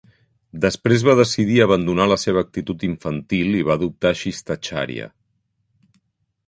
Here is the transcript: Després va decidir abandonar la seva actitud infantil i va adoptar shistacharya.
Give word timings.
Després 0.61 1.03
va 1.07 1.13
decidir 1.19 1.59
abandonar 1.65 2.07
la 2.13 2.17
seva 2.23 2.43
actitud 2.47 2.87
infantil 2.89 3.53
i 3.59 3.63
va 3.69 3.77
adoptar 3.81 4.17
shistacharya. 4.23 5.09